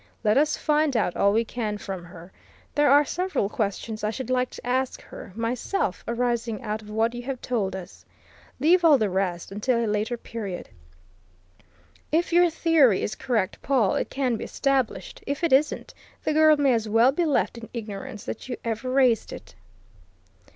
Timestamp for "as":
16.73-16.89